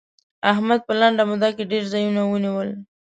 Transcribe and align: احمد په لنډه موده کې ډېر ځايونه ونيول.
احمد 0.51 0.79
په 0.87 0.93
لنډه 0.99 1.23
موده 1.29 1.49
کې 1.55 1.63
ډېر 1.71 1.83
ځايونه 1.91 2.21
ونيول. 2.25 2.69